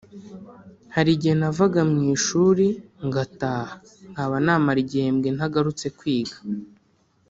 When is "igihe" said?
1.15-1.35